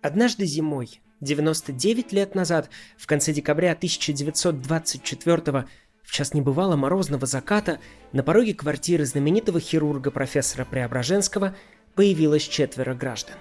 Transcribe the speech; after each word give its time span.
Однажды 0.00 0.46
зимой, 0.46 1.00
99 1.20 2.12
лет 2.12 2.36
назад, 2.36 2.70
в 2.96 3.06
конце 3.06 3.32
декабря 3.32 3.72
1924 3.72 5.66
в 6.04 6.12
час 6.12 6.34
небывало 6.34 6.76
морозного 6.76 7.26
заката, 7.26 7.80
на 8.12 8.22
пороге 8.22 8.54
квартиры 8.54 9.04
знаменитого 9.04 9.58
хирурга 9.58 10.12
профессора 10.12 10.64
Преображенского 10.64 11.56
появилось 11.96 12.46
четверо 12.46 12.94
граждан. 12.94 13.34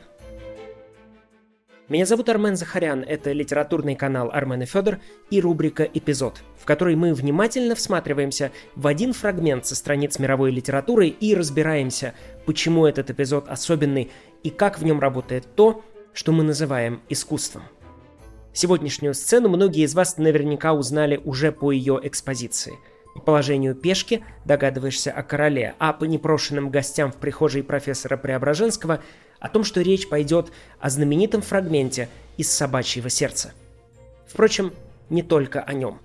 Меня 1.89 2.07
зовут 2.07 2.27
Армен 2.27 2.57
Захарян, 2.57 3.03
это 3.03 3.31
литературный 3.31 3.95
канал 3.95 4.31
Армен 4.33 4.63
и 4.63 4.65
Федор 4.65 4.99
и 5.29 5.39
рубрика 5.39 5.83
«Эпизод», 5.83 6.41
в 6.59 6.65
которой 6.65 6.95
мы 6.95 7.13
внимательно 7.13 7.75
всматриваемся 7.75 8.51
в 8.75 8.87
один 8.87 9.13
фрагмент 9.13 9.67
со 9.67 9.75
страниц 9.75 10.17
мировой 10.17 10.51
литературы 10.51 11.07
и 11.07 11.35
разбираемся, 11.35 12.15
почему 12.45 12.87
этот 12.87 13.11
эпизод 13.11 13.47
особенный 13.47 14.11
и 14.43 14.49
как 14.49 14.79
в 14.79 14.83
нем 14.83 14.99
работает 14.99 15.47
то, 15.55 15.85
что 16.17 16.31
мы 16.31 16.43
называем 16.43 16.99
искусством. 17.09 17.61
Сегодняшнюю 18.51 19.13
сцену 19.13 19.49
многие 19.49 19.83
из 19.83 19.93
вас 19.93 20.17
наверняка 20.17 20.73
узнали 20.73 21.21
уже 21.23 21.51
по 21.51 21.71
ее 21.71 21.99
экспозиции. 22.01 22.73
По 23.13 23.21
положению 23.21 23.75
пешки 23.75 24.23
догадываешься 24.43 25.11
о 25.11 25.21
короле, 25.21 25.75
а 25.77 25.93
по 25.93 26.05
непрошенным 26.05 26.71
гостям 26.71 27.11
в 27.11 27.17
прихожей 27.17 27.61
профессора 27.61 28.17
Преображенского 28.17 29.03
о 29.39 29.47
том, 29.47 29.63
что 29.63 29.81
речь 29.81 30.09
пойдет 30.09 30.51
о 30.79 30.89
знаменитом 30.89 31.43
фрагменте 31.43 32.09
из 32.35 32.51
«Собачьего 32.51 33.11
сердца». 33.11 33.53
Впрочем, 34.25 34.73
не 35.11 35.21
только 35.21 35.61
о 35.61 35.71
нем. 35.73 35.99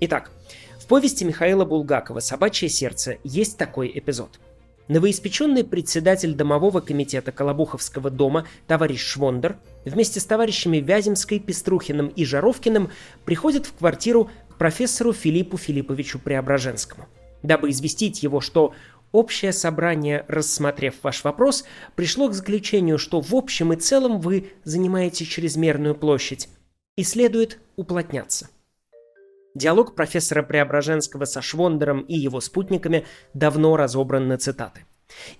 Итак, 0.00 0.30
в 0.78 0.86
повести 0.86 1.24
Михаила 1.24 1.66
Булгакова 1.66 2.20
«Собачье 2.20 2.70
сердце» 2.70 3.18
есть 3.24 3.58
такой 3.58 3.92
эпизод– 3.94 4.40
Новоиспеченный 4.88 5.64
председатель 5.64 6.34
домового 6.34 6.80
комитета 6.80 7.30
Колобуховского 7.30 8.10
дома 8.10 8.46
товарищ 8.66 9.00
Швондер 9.00 9.56
вместе 9.84 10.18
с 10.18 10.24
товарищами 10.24 10.78
Вяземской, 10.78 11.38
Пеструхиным 11.38 12.08
и 12.08 12.24
Жаровкиным 12.24 12.90
приходит 13.24 13.66
в 13.66 13.74
квартиру 13.74 14.30
к 14.48 14.56
профессору 14.56 15.12
Филиппу 15.12 15.56
Филипповичу 15.56 16.18
Преображенскому, 16.18 17.06
дабы 17.42 17.70
известить 17.70 18.22
его, 18.22 18.40
что 18.40 18.74
общее 19.12 19.52
собрание, 19.52 20.24
рассмотрев 20.26 20.94
ваш 21.02 21.22
вопрос, 21.22 21.64
пришло 21.94 22.28
к 22.28 22.34
заключению, 22.34 22.98
что 22.98 23.20
в 23.20 23.34
общем 23.34 23.72
и 23.72 23.76
целом 23.76 24.20
вы 24.20 24.50
занимаете 24.64 25.24
чрезмерную 25.24 25.94
площадь 25.94 26.48
и 26.96 27.04
следует 27.04 27.60
уплотняться. 27.76 28.48
Диалог 29.54 29.94
профессора 29.94 30.42
Преображенского 30.42 31.26
со 31.26 31.42
Швондером 31.42 32.00
и 32.00 32.16
его 32.16 32.40
спутниками 32.40 33.04
давно 33.34 33.76
разобран 33.76 34.26
на 34.26 34.38
цитаты. 34.38 34.86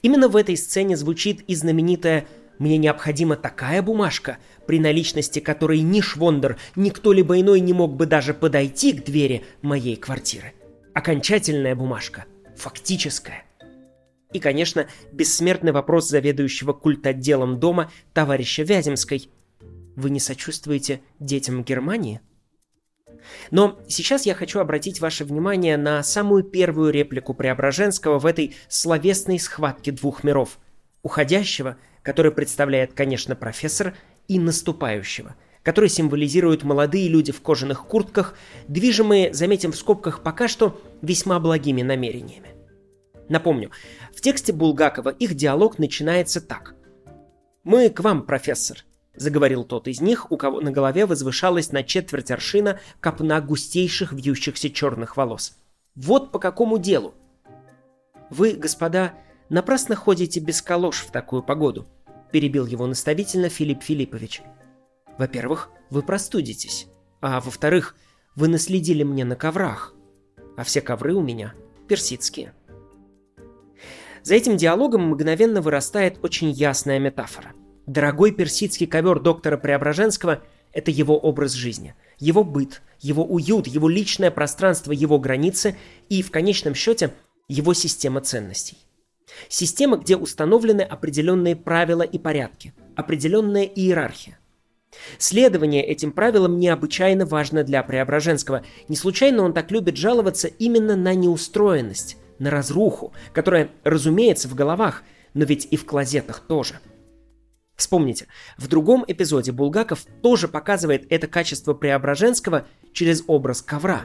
Именно 0.02 0.28
в 0.28 0.36
этой 0.36 0.56
сцене 0.56 0.96
звучит 0.96 1.42
и 1.46 1.54
знаменитая 1.54 2.26
«Мне 2.58 2.76
необходима 2.76 3.36
такая 3.36 3.80
бумажка, 3.80 4.36
при 4.66 4.78
наличности 4.78 5.38
которой 5.38 5.80
ни 5.80 6.02
Швондер, 6.02 6.58
ни 6.76 6.90
кто-либо 6.90 7.40
иной 7.40 7.60
не 7.60 7.72
мог 7.72 7.96
бы 7.96 8.04
даже 8.04 8.34
подойти 8.34 8.92
к 8.92 9.04
двери 9.04 9.44
моей 9.62 9.96
квартиры. 9.96 10.52
Окончательная 10.92 11.74
бумажка, 11.74 12.26
фактическая». 12.56 13.44
И, 14.34 14.40
конечно, 14.40 14.86
бессмертный 15.10 15.72
вопрос 15.72 16.08
заведующего 16.08 16.74
культотделом 16.74 17.58
дома 17.58 17.90
товарища 18.12 18.62
Вяземской. 18.62 19.30
«Вы 19.96 20.10
не 20.10 20.20
сочувствуете 20.20 21.00
детям 21.18 21.64
Германии?» 21.64 22.20
Но 23.50 23.78
сейчас 23.88 24.26
я 24.26 24.34
хочу 24.34 24.60
обратить 24.60 25.00
ваше 25.00 25.24
внимание 25.24 25.76
на 25.76 26.02
самую 26.02 26.44
первую 26.44 26.92
реплику 26.92 27.34
Преображенского 27.34 28.18
в 28.18 28.26
этой 28.26 28.54
словесной 28.68 29.38
схватке 29.38 29.92
двух 29.92 30.24
миров. 30.24 30.58
Уходящего, 31.02 31.76
который 32.02 32.32
представляет, 32.32 32.92
конечно, 32.92 33.34
профессор, 33.34 33.94
и 34.28 34.38
наступающего, 34.38 35.34
который 35.62 35.90
символизирует 35.90 36.62
молодые 36.62 37.08
люди 37.08 37.32
в 37.32 37.42
кожаных 37.42 37.86
куртках, 37.86 38.34
движимые, 38.68 39.34
заметим 39.34 39.72
в 39.72 39.76
скобках, 39.76 40.22
пока 40.22 40.48
что 40.48 40.80
весьма 41.02 41.40
благими 41.40 41.82
намерениями. 41.82 42.50
Напомню, 43.28 43.70
в 44.14 44.20
тексте 44.20 44.52
Булгакова 44.52 45.10
их 45.10 45.34
диалог 45.34 45.78
начинается 45.78 46.40
так. 46.40 46.74
«Мы 47.64 47.90
к 47.90 48.00
вам, 48.00 48.22
профессор.— 48.22 48.78
заговорил 49.14 49.64
тот 49.64 49.88
из 49.88 50.00
них, 50.00 50.30
у 50.30 50.36
кого 50.36 50.60
на 50.60 50.70
голове 50.70 51.06
возвышалась 51.06 51.72
на 51.72 51.82
четверть 51.82 52.30
аршина 52.30 52.80
копна 53.00 53.40
густейших 53.40 54.12
вьющихся 54.12 54.70
черных 54.70 55.16
волос. 55.16 55.56
«Вот 55.94 56.32
по 56.32 56.38
какому 56.38 56.78
делу!» 56.78 57.14
«Вы, 58.30 58.52
господа, 58.52 59.14
напрасно 59.48 59.94
ходите 59.94 60.40
без 60.40 60.62
калош 60.62 61.00
в 61.00 61.10
такую 61.10 61.42
погоду»,— 61.42 61.86
перебил 62.32 62.66
его 62.66 62.86
наставительно 62.86 63.48
Филипп 63.48 63.82
Филиппович. 63.82 64.42
«Во-первых, 65.18 65.70
вы 65.90 66.02
простудитесь, 66.02 66.86
а 67.20 67.40
во-вторых, 67.40 67.94
вы 68.34 68.48
наследили 68.48 69.02
мне 69.02 69.24
на 69.26 69.36
коврах, 69.36 69.94
а 70.56 70.64
все 70.64 70.80
ковры 70.80 71.14
у 71.14 71.20
меня 71.20 71.52
персидские». 71.88 72.54
За 74.22 74.34
этим 74.34 74.56
диалогом 74.56 75.08
мгновенно 75.08 75.60
вырастает 75.60 76.18
очень 76.22 76.50
ясная 76.50 77.00
метафора— 77.00 77.52
Дорогой 77.86 78.30
персидский 78.30 78.86
ковер 78.86 79.18
доктора 79.18 79.56
Преображенского– 79.56 80.42
это 80.72 80.90
его 80.90 81.18
образ 81.18 81.52
жизни, 81.52 81.94
его 82.18 82.44
быт, 82.44 82.80
его 83.00 83.24
уют, 83.24 83.66
его 83.66 83.88
личное 83.88 84.30
пространство, 84.30 84.92
его 84.92 85.18
границы 85.18 85.76
и, 86.08 86.22
в 86.22 86.30
конечном 86.30 86.74
счете, 86.74 87.12
его 87.48 87.74
система 87.74 88.20
ценностей. 88.20 88.78
Система, 89.48 89.96
где 89.96 90.16
установлены 90.16 90.82
определенные 90.82 91.56
правила 91.56 92.02
и 92.02 92.18
порядки, 92.18 92.72
определенная 92.94 93.64
иерархия. 93.64 94.38
Следование 95.18 95.84
этим 95.84 96.12
правилам 96.12 96.58
необычайно 96.58 97.26
важно 97.26 97.64
для 97.64 97.82
Преображенского. 97.82 98.62
Не 98.88 98.96
случайно 98.96 99.42
он 99.42 99.54
так 99.54 99.70
любит 99.70 99.96
жаловаться 99.96 100.46
именно 100.46 100.96
на 100.96 101.14
неустроенность, 101.14 102.16
на 102.38 102.50
разруху, 102.50 103.12
которая, 103.32 103.70
разумеется, 103.84 104.48
в 104.48 104.54
головах, 104.54 105.02
но 105.34 105.44
ведь 105.44 105.66
и 105.70 105.76
в 105.76 105.84
клозетах 105.84 106.40
тоже– 106.46 106.78
Вспомните, 107.76 108.26
в 108.58 108.68
другом 108.68 109.04
эпизоде 109.06 109.52
Булгаков 109.52 110.04
тоже 110.22 110.48
показывает 110.48 111.06
это 111.10 111.26
качество 111.26 111.74
Преображенского 111.74 112.66
через 112.92 113.24
образ 113.26 113.62
ковра. 113.62 114.02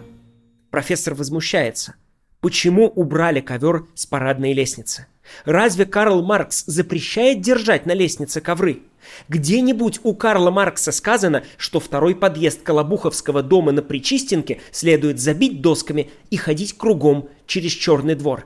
Профессор 0.71 1.13
возмущается. 1.13 1.95
Почему 2.39 2.87
убрали 2.87 3.41
ковер 3.41 3.87
с 3.95 4.05
парадной 4.05 4.53
лестницы? 4.53 5.07
Разве 5.43 5.85
Карл 5.85 6.23
Маркс 6.23 6.63
запрещает 6.65 7.41
держать 7.41 7.85
на 7.85 7.93
лестнице 7.93 8.41
ковры? 8.41 8.83
Где-нибудь 9.27 9.99
у 10.03 10.13
Карла 10.13 10.51
Маркса 10.51 10.91
сказано, 10.91 11.43
что 11.57 11.79
второй 11.79 12.15
подъезд 12.15 12.61
Колобуховского 12.61 13.43
дома 13.43 13.71
на 13.71 13.81
Причистенке 13.81 14.61
следует 14.71 15.19
забить 15.19 15.61
досками 15.61 16.09
и 16.29 16.37
ходить 16.37 16.77
кругом 16.77 17.29
через 17.45 17.71
черный 17.71 18.15
двор. 18.15 18.45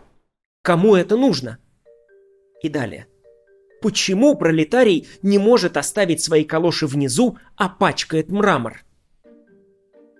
Кому 0.64 0.96
это 0.96 1.18
нужно? 1.18 1.58
И 2.62 2.70
далее. 2.70 3.08
Почему 3.82 4.36
пролетарий 4.36 5.08
не 5.24 5.40
может 5.40 5.76
оставить 5.76 6.22
свои 6.22 6.44
калоши 6.44 6.86
внизу, 6.86 7.40
а 7.56 7.68
пачкает 7.68 8.30
мрамор? 8.30 8.84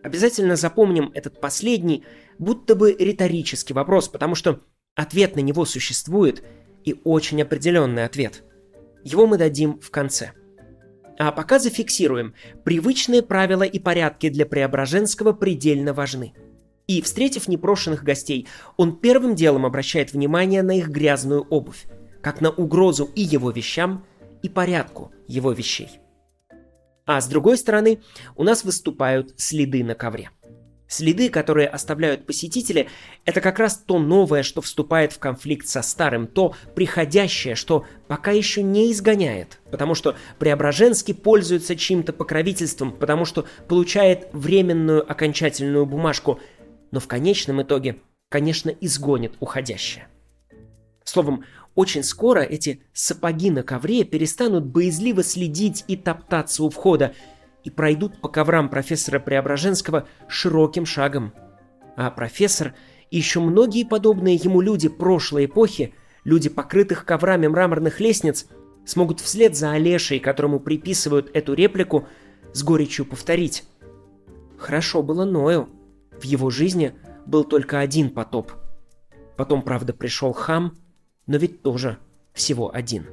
Обязательно 0.04 0.56
запомним 0.56 1.12
этот 1.14 1.40
последний, 1.40 2.04
будто 2.40 2.74
бы 2.74 2.96
риторический 2.98 3.76
вопрос, 3.76 4.08
потому 4.08 4.34
что 4.34 4.62
ответ 4.96 5.36
на 5.36 5.42
него 5.42 5.66
существует, 5.66 6.44
и 6.84 7.00
очень 7.04 7.40
определенный 7.44 8.06
ответ. 8.06 8.44
Его 9.04 9.28
мы 9.28 9.38
дадим 9.38 9.80
в 9.80 9.92
конце. 9.92 10.32
А 11.20 11.32
пока 11.32 11.60
зафиксируем, 11.60 12.34
привычные 12.64 13.22
правила 13.22 13.62
и 13.62 13.78
порядки 13.78 14.30
для 14.30 14.48
Преображенского 14.48 15.34
предельно 15.34 15.94
важны. 15.94 16.34
И, 16.88 17.04
встретив 17.04 17.48
непрошенных 17.48 18.04
гостей, 18.04 18.48
он 18.78 18.98
первым 18.98 19.36
делом 19.36 19.68
обращает 19.68 20.14
внимание 20.14 20.64
на 20.64 20.80
их 20.80 20.90
грязную 20.90 21.44
обувь 21.44 21.86
как 22.22 22.42
на 22.42 22.50
угрозу 22.50 23.10
и 23.16 23.22
его 23.22 23.52
вещам, 23.52 24.06
и 24.42 24.50
порядку 24.50 25.12
его 25.28 25.52
вещей. 25.52 25.90
А 27.06 27.20
с 27.20 27.28
другой 27.28 27.58
стороны, 27.58 28.02
у 28.36 28.44
нас 28.44 28.64
выступают 28.64 29.34
следы 29.38 29.84
на 29.84 29.96
ковре. 29.96 30.30
Следы, 30.88 31.30
которые 31.30 31.70
оставляют 31.70 32.26
посетители, 32.26 32.90
это 33.24 33.40
как 33.40 33.60
раз 33.60 33.78
то 33.78 33.98
новое, 33.98 34.44
что 34.44 34.62
вступает 34.62 35.14
в 35.14 35.20
конфликт 35.20 35.66
со 35.66 35.82
старым, 35.84 36.28
то 36.28 36.54
приходящее, 36.76 37.56
что 37.56 37.86
пока 38.10 38.32
еще 38.32 38.62
не 38.62 38.92
изгоняет, 38.92 39.62
потому 39.72 39.96
что 39.96 40.18
Преображенский 40.38 41.14
пользуется 41.14 41.78
чьим-то 41.78 42.12
покровительством, 42.12 42.92
потому 42.92 43.24
что 43.24 43.46
получает 43.70 44.28
временную 44.34 45.10
окончательную 45.10 45.86
бумажку, 45.86 46.42
но 46.92 47.00
в 47.00 47.08
конечном 47.08 47.62
итоге, 47.62 48.02
конечно, 48.28 48.70
изгонит 48.70 49.36
уходящее. 49.40 50.10
Словом, 51.06 51.46
очень 51.76 52.04
скоро 52.04 52.42
эти 52.42 52.84
сапоги 52.94 53.50
на 53.50 53.64
ковре 53.64 54.04
перестанут 54.04 54.66
боязливо 54.66 55.24
следить 55.24 55.86
и 55.88 55.96
топтаться 55.96 56.64
у 56.64 56.70
входа 56.70 57.14
и 57.64 57.70
пройдут 57.70 58.20
по 58.20 58.28
коврам 58.28 58.70
профессора 58.70 59.20
Преображенского 59.20 60.08
широким 60.28 60.86
шагом. 60.86 61.34
А 61.96 62.10
профессор 62.12 62.74
и 63.10 63.18
еще 63.18 63.40
многие 63.40 63.86
подобные 63.86 64.36
ему 64.36 64.62
люди 64.62 64.90
прошлой 64.90 65.46
эпохи, 65.46 65.94
люди 66.24 66.50
покрытых 66.50 67.06
коврами 67.06 67.48
мраморных 67.48 68.00
лестниц, 68.00 68.48
смогут 68.86 69.20
вслед 69.20 69.56
за 69.56 69.72
Олешей, 69.72 70.20
которому 70.20 70.60
приписывают 70.60 71.30
эту 71.34 71.54
реплику, 71.54 72.08
с 72.54 72.64
горечью 72.64 73.06
повторить. 73.06 73.64
Хорошо 74.58 75.02
было 75.04 75.24
Ною. 75.24 75.70
В 76.20 76.24
его 76.24 76.50
жизни 76.50 76.94
был 77.26 77.44
только 77.44 77.80
один 77.80 78.10
потоп. 78.10 78.52
Потом, 79.38 79.62
правда, 79.62 79.94
пришел 79.94 80.34
хам, 80.34 80.74
но 81.32 81.38
ведь 81.38 81.62
тоже 81.62 81.98
всего 82.34 82.76
один. 82.76 83.06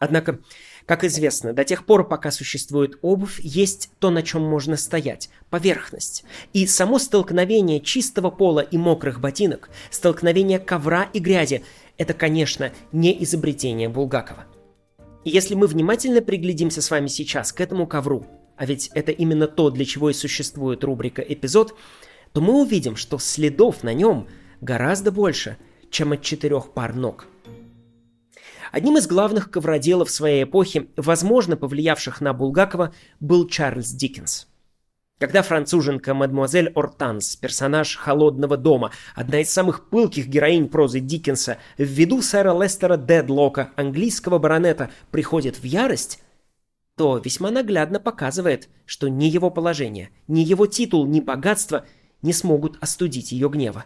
Однако, 0.00 0.40
как 0.86 1.04
известно, 1.04 1.52
до 1.52 1.62
тех 1.62 1.84
пор, 1.84 2.08
пока 2.08 2.30
существует 2.30 2.98
обувь, 3.02 3.38
есть 3.40 3.90
то, 3.98 4.08
на 4.08 4.22
чем 4.22 4.42
можно 4.42 4.78
стоять– 4.78 5.28
поверхность. 5.50 6.24
И 6.54 6.66
само 6.66 6.98
столкновение 6.98 7.80
чистого 7.80 8.30
пола 8.30 8.60
и 8.60 8.78
мокрых 8.78 9.20
ботинок, 9.20 9.68
столкновение 9.90 10.58
ковра 10.58 11.10
и 11.12 11.18
грязи– 11.18 11.62
это, 11.98 12.14
конечно, 12.14 12.72
не 12.92 13.22
изобретение 13.22 13.90
Булгакова. 13.90 14.46
И 15.24 15.30
если 15.30 15.54
мы 15.54 15.66
внимательно 15.66 16.22
приглядимся 16.22 16.80
с 16.80 16.90
вами 16.90 17.08
сейчас 17.08 17.52
к 17.52 17.60
этому 17.60 17.86
ковру, 17.86 18.26
а 18.56 18.64
ведь 18.64 18.90
это 18.94 19.12
именно 19.12 19.48
то, 19.48 19.68
для 19.68 19.84
чего 19.84 20.08
и 20.08 20.14
существует 20.14 20.82
рубрика 20.82 21.20
«Эпизод», 21.20 21.74
то 22.32 22.40
мы 22.40 22.62
увидим, 22.62 22.96
что 22.96 23.18
следов 23.18 23.82
на 23.82 23.92
нем 23.92 24.28
гораздо 24.62 25.12
больше, 25.12 25.58
чем 25.94 26.12
от 26.12 26.22
четырех 26.22 26.72
пар 26.72 26.94
ног– 26.94 27.26
Одним 28.74 28.96
из 28.98 29.06
главных 29.06 29.52
ковроделов 29.52 30.10
своей 30.10 30.42
эпохи, 30.42 30.90
возможно, 30.96 31.56
повлиявших 31.56 32.20
на 32.20 32.32
Булгакова, 32.32 32.92
был 33.20 33.46
Чарльз 33.46 33.90
Диккенс. 33.90 34.48
Когда 35.20 35.42
француженка 35.42 36.12
мадемуазель 36.12 36.72
Ортанс, 36.74 37.36
персонаж 37.36 37.94
«Холодного 37.94 38.56
дома», 38.56 38.90
одна 39.14 39.42
из 39.42 39.50
самых 39.50 39.88
пылких 39.90 40.26
героинь 40.26 40.68
прозы 40.68 40.98
Диккенса, 40.98 41.58
в 41.78 41.84
виду 41.84 42.20
сэра 42.20 42.52
Лестера 42.60 42.96
Дедлока, 42.96 43.70
английского 43.76 44.40
баронета, 44.40 44.90
приходит 45.12 45.54
в 45.58 45.64
ярость, 45.64 46.20
то 46.96 47.18
весьма 47.18 47.52
наглядно 47.52 48.00
показывает, 48.00 48.68
что 48.86 49.06
ни 49.06 49.26
его 49.26 49.50
положение, 49.50 50.10
ни 50.26 50.40
его 50.40 50.66
титул, 50.66 51.06
ни 51.06 51.20
богатство 51.20 51.86
не 52.22 52.32
смогут 52.32 52.76
остудить 52.80 53.30
ее 53.30 53.48
гнева. 53.48 53.84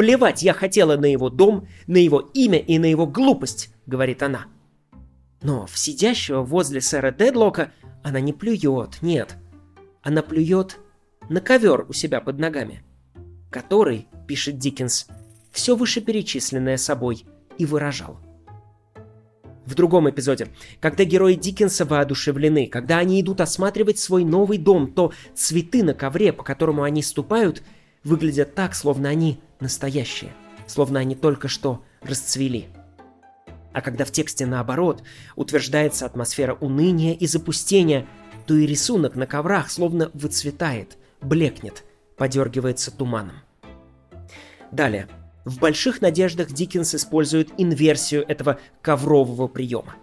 Плевать 0.00 0.42
я 0.42 0.54
хотела 0.54 0.96
на 0.96 1.04
его 1.04 1.28
дом, 1.28 1.68
на 1.86 1.98
его 1.98 2.20
имя 2.32 2.58
и 2.58 2.78
на 2.78 2.86
его 2.86 3.06
глупость, 3.06 3.68
говорит 3.84 4.22
она. 4.22 4.46
Но 5.42 5.66
в 5.66 5.78
сидящего 5.78 6.40
возле 6.40 6.80
сэра 6.80 7.10
Дедлока 7.10 7.70
она 8.02 8.18
не 8.18 8.32
плюет, 8.32 9.02
нет. 9.02 9.36
Она 10.00 10.22
плюет 10.22 10.78
на 11.28 11.42
ковер 11.42 11.84
у 11.86 11.92
себя 11.92 12.22
под 12.22 12.38
ногами, 12.38 12.82
который, 13.50 14.08
пишет 14.26 14.56
Диккенс, 14.56 15.06
все 15.52 15.76
вышеперечисленное 15.76 16.78
собой 16.78 17.26
и 17.58 17.66
выражал. 17.66 18.20
В 19.66 19.74
другом 19.74 20.08
эпизоде, 20.08 20.48
когда 20.80 21.04
герои 21.04 21.34
Диккенса 21.34 21.84
воодушевлены, 21.84 22.68
когда 22.68 22.96
они 22.96 23.20
идут 23.20 23.42
осматривать 23.42 23.98
свой 23.98 24.24
новый 24.24 24.56
дом, 24.56 24.94
то 24.94 25.12
цветы 25.34 25.82
на 25.82 25.92
ковре, 25.92 26.32
по 26.32 26.42
которому 26.42 26.84
они 26.84 27.02
ступают, 27.02 27.62
выглядят 28.04 28.54
так, 28.54 28.74
словно 28.74 29.08
они 29.08 29.40
настоящие, 29.60 30.32
словно 30.66 31.00
они 31.00 31.14
только 31.14 31.48
что 31.48 31.82
расцвели. 32.02 32.68
А 33.72 33.82
когда 33.82 34.04
в 34.04 34.10
тексте 34.10 34.46
наоборот 34.46 35.02
утверждается 35.36 36.06
атмосфера 36.06 36.54
уныния 36.54 37.14
и 37.14 37.26
запустения, 37.26 38.06
то 38.46 38.54
и 38.54 38.66
рисунок 38.66 39.14
на 39.14 39.26
коврах 39.26 39.70
словно 39.70 40.10
выцветает, 40.12 40.98
блекнет, 41.20 41.84
подергивается 42.16 42.90
туманом. 42.90 43.36
Далее. 44.72 45.08
В 45.44 45.58
«Больших 45.58 46.02
надеждах» 46.02 46.48
Диккенс 46.52 46.94
использует 46.94 47.50
инверсию 47.56 48.24
этого 48.28 48.58
коврового 48.82 49.48
приема. 49.48 49.94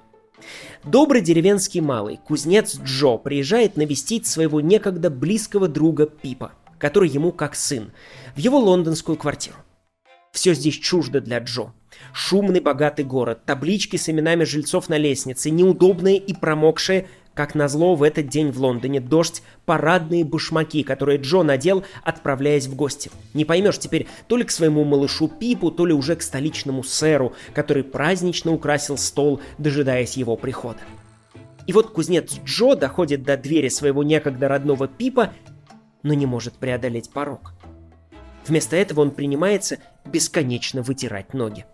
Добрый 0.83 1.21
деревенский 1.21 1.79
малый, 1.79 2.17
кузнец 2.17 2.79
Джо, 2.79 3.17
приезжает 3.17 3.77
навестить 3.77 4.25
своего 4.25 4.61
некогда 4.61 5.09
близкого 5.09 5.67
друга 5.67 6.07
Пипа– 6.07 6.53
который 6.79 7.09
ему 7.09 7.31
как 7.31 7.55
сын, 7.55 7.91
в 8.35 8.39
его 8.39 8.59
лондонскую 8.59 9.17
квартиру. 9.17 9.57
Все 10.31 10.53
здесь 10.53 10.75
чуждо 10.75 11.19
для 11.21 11.39
Джо. 11.39 11.73
Шумный 12.13 12.59
богатый 12.59 13.03
город, 13.05 13.45
таблички 13.45 13.97
с 13.97 14.09
именами 14.09 14.43
жильцов 14.43 14.87
на 14.87 14.97
лестнице, 14.97 15.49
неудобные 15.49 16.17
и 16.17 16.33
промокшие, 16.33 17.07
как 17.33 17.55
назло 17.55 17.95
в 17.95 18.03
этот 18.03 18.27
день 18.27 18.51
в 18.51 18.59
Лондоне 18.59 18.99
дождь, 18.99 19.43
парадные 19.65 20.25
башмаки, 20.25 20.83
которые 20.83 21.19
Джо 21.19 21.43
надел, 21.43 21.83
отправляясь 22.03 22.67
в 22.67 22.75
гости. 22.75 23.11
Не 23.33 23.45
поймешь 23.45 23.77
теперь 23.79 24.07
то 24.27 24.37
ли 24.37 24.43
к 24.43 24.51
своему 24.51 24.83
малышу 24.83 25.27
Пипу, 25.27 25.71
то 25.71 25.85
ли 25.85 25.93
уже 25.93 26.15
к 26.15 26.23
столичному 26.23 26.83
сэру, 26.83 27.33
который 27.53 27.83
празднично 27.83 28.51
украсил 28.51 28.97
стол, 28.97 29.39
дожидаясь 29.57 30.17
его 30.17 30.35
прихода. 30.35 30.79
И 31.67 31.73
вот 31.73 31.91
кузнец 31.91 32.39
Джо 32.43 32.75
доходит 32.75 33.23
до 33.23 33.37
двери 33.37 33.69
своего 33.69 34.01
некогда 34.01 34.47
родного 34.47 34.87
Пипа 34.87 35.33
но 36.07 36.13
не 36.13 36.25
может 36.25 36.53
преодолеть 36.53 37.11
порог. 37.11 37.53
Вместо 38.47 38.77
этого 38.77 39.01
он 39.01 39.11
принимается 39.11 39.79
бесконечно 40.05 40.81
вытирать 40.81 41.33
ноги. 41.33 41.65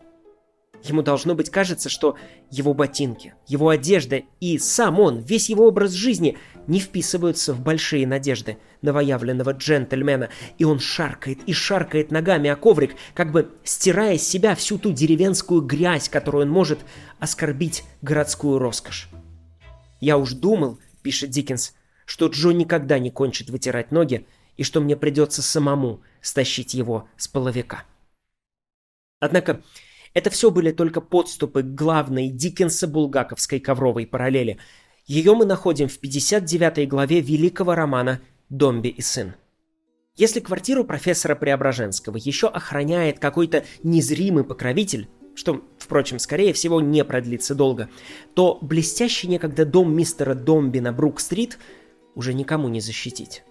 Ему 0.83 1.01
должно 1.01 1.35
быть 1.35 1.49
кажется, 1.49 1.87
что 1.87 2.17
его 2.49 2.73
ботинки, 2.73 3.35
его 3.47 3.69
одежда 3.69 4.23
и 4.41 4.57
сам 4.57 4.99
он, 4.99 5.19
весь 5.19 5.49
его 5.49 5.67
образ 5.67 5.91
жизни 5.91 6.37
не 6.67 6.79
вписываются 6.79 7.53
в 7.53 7.61
большие 7.61 8.07
надежды 8.07 8.57
новоявленного 8.81 9.51
джентльмена, 9.51 10.29
и 10.57 10.65
он 10.65 10.79
шаркает 10.79 11.39
и 11.45 11.53
шаркает 11.53 12.11
ногами 12.11 12.49
о 12.49 12.55
коврик, 12.55 12.95
как 13.13 13.31
бы 13.31 13.51
стирая 13.63 14.17
с 14.17 14.27
себя 14.27 14.55
всю 14.55 14.77
ту 14.77 14.91
деревенскую 14.91 15.61
грязь, 15.61 16.09
которую 16.09 16.45
он 16.45 16.49
может 16.49 16.79
оскорбить 17.19 17.83
городскую 18.01 18.57
роскошь. 18.57 19.09
«Я 20.01 20.17
уж 20.17 20.33
думал»,— 20.33 20.79
пишет 21.01 21.29
Диккенс, 21.29 21.73
что 22.05 22.27
Джо 22.27 22.51
никогда 22.51 22.99
не 22.99 23.11
кончит 23.11 23.49
вытирать 23.49 23.91
ноги 23.91 24.25
и 24.57 24.63
что 24.63 24.81
мне 24.81 24.95
придется 24.95 25.41
самому 25.41 26.01
стащить 26.21 26.73
его 26.73 27.07
с 27.17 27.27
половика. 27.27 27.83
Однако 29.19 29.63
это 30.13 30.29
все 30.29 30.51
были 30.51 30.71
только 30.71 31.01
подступы 31.01 31.63
к 31.63 31.73
главной 31.73 32.29
Диккенса-булгаковской 32.29 33.59
ковровой 33.59 34.05
параллели. 34.05 34.59
Ее 35.05 35.33
мы 35.33 35.45
находим 35.45 35.87
в 35.87 35.97
59 35.97 36.87
главе 36.87 37.19
великого 37.21 37.73
романа 37.73 38.21
«Домби 38.49 38.89
и 38.89 39.01
сын». 39.01 39.33
Если 40.15 40.39
квартиру 40.39 40.83
профессора 40.83 41.35
Преображенского 41.35 42.17
еще 42.17 42.47
охраняет 42.47 43.17
какой-то 43.17 43.65
незримый 43.81 44.43
покровитель, 44.43 45.09
что, 45.33 45.63
впрочем, 45.79 46.19
скорее 46.19 46.53
всего, 46.53 46.79
не 46.79 47.03
продлится 47.03 47.55
долго, 47.55 47.89
то 48.35 48.59
блестящий 48.61 49.27
некогда 49.27 49.65
дом 49.65 49.95
мистера 49.95 50.35
Домби 50.35 50.79
на 50.79 50.93
Брук-стрит– 50.93 51.57
уже 52.15 52.33
никому 52.33 52.69
не 52.69 52.81
защитить. 52.81 53.43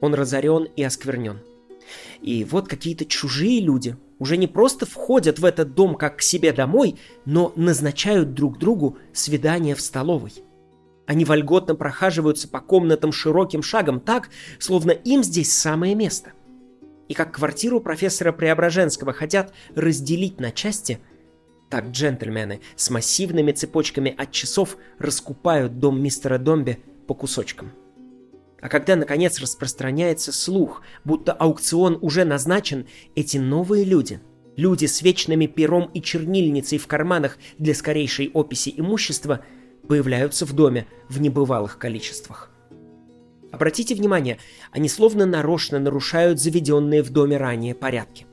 Он 0.00 0.14
разорен 0.14 0.64
и 0.76 0.82
осквернен. 0.82 1.40
И 2.20 2.44
вот 2.44 2.68
какие-то 2.68 3.04
чужие 3.04 3.60
люди 3.60 3.96
уже 4.18 4.36
не 4.36 4.46
просто 4.46 4.86
входят 4.86 5.38
в 5.38 5.44
этот 5.44 5.74
дом 5.74 5.94
как 5.96 6.18
к 6.18 6.22
себе 6.22 6.52
домой, 6.52 6.98
но 7.24 7.52
назначают 7.56 8.34
друг 8.34 8.58
другу 8.58 8.98
свидание 9.12 9.74
в 9.74 9.80
столовой. 9.80 10.32
Они 11.06 11.24
вольготно 11.24 11.74
прохаживаются 11.74 12.48
по 12.48 12.60
комнатам 12.60 13.12
широким 13.12 13.62
шагом 13.62 14.00
так, 14.00 14.30
словно 14.58 14.92
им 14.92 15.22
здесь 15.22 15.52
самое 15.52 15.94
место. 15.94 16.32
И 17.08 17.14
как 17.14 17.34
квартиру 17.34 17.80
профессора 17.80 18.32
Преображенского 18.32 19.12
хотят 19.12 19.52
разделить 19.74 20.40
на 20.40 20.50
части, 20.50 21.00
так 21.68 21.88
джентльмены 21.88 22.60
с 22.76 22.88
массивными 22.88 23.52
цепочками 23.52 24.14
от 24.16 24.32
часов 24.32 24.78
раскупают 24.98 25.78
дом 25.78 26.02
мистера 26.02 26.38
Домби 26.38 26.78
по 27.06 27.14
кусочкам. 27.14 27.72
А 28.60 28.68
когда, 28.68 28.96
наконец, 28.96 29.40
распространяется 29.40 30.32
слух, 30.32 30.82
будто 31.04 31.32
аукцион 31.32 31.98
уже 32.00 32.24
назначен, 32.24 32.86
эти 33.14 33.36
новые 33.36 33.84
люди, 33.84 34.20
люди 34.56 34.86
с 34.86 35.02
вечными 35.02 35.46
пером 35.46 35.90
и 35.92 36.00
чернильницей 36.00 36.78
в 36.78 36.86
карманах 36.86 37.36
для 37.58 37.74
скорейшей 37.74 38.30
описи 38.32 38.72
имущества, 38.74 39.44
появляются 39.86 40.46
в 40.46 40.54
доме 40.54 40.86
в 41.10 41.20
небывалых 41.20 41.78
количествах. 41.78 42.50
Обратите 43.52 43.94
внимание, 43.94 44.38
они 44.72 44.88
словно 44.88 45.26
нарочно 45.26 45.78
нарушают 45.78 46.40
заведенные 46.40 47.02
в 47.02 47.10
доме 47.10 47.36
ранее 47.36 47.74
порядки. 47.74 48.26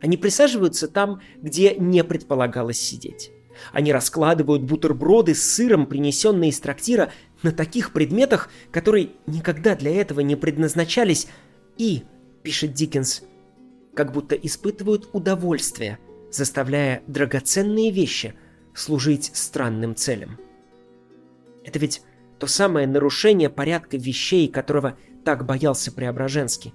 Они 0.00 0.16
присаживаются 0.16 0.86
там, 0.86 1.20
где 1.40 1.74
не 1.76 2.04
предполагалось 2.04 2.78
сидеть. 2.78 3.32
Они 3.72 3.92
раскладывают 3.92 4.62
бутерброды 4.62 5.34
с 5.34 5.42
сыром, 5.42 5.86
принесенные 5.86 6.50
из 6.50 6.60
трактира, 6.60 7.10
на 7.42 7.52
таких 7.52 7.92
предметах, 7.92 8.48
которые 8.70 9.10
никогда 9.26 9.74
для 9.74 9.94
этого 9.94 10.20
не 10.20 10.36
предназначались, 10.36 11.28
и, 11.76 12.02
пишет 12.42 12.72
Диккенс, 12.72 13.22
как 13.94 14.12
будто 14.12 14.34
испытывают 14.34 15.08
удовольствие, 15.12 15.98
заставляя 16.30 17.02
драгоценные 17.06 17.90
вещи 17.90 18.34
служить 18.74 19.30
странным 19.34 19.94
целям. 19.94 20.38
Это 21.64 21.78
ведь 21.78 22.02
то 22.38 22.46
самое 22.46 22.86
нарушение 22.86 23.50
порядка 23.50 23.96
вещей, 23.96 24.48
которого 24.48 24.96
так 25.24 25.46
боялся 25.46 25.92
Преображенский. 25.92 26.74